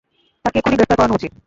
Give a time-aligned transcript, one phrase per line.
[0.45, 1.31] তাকে এক্ষুনি গ্রেফতার করানো উচিত!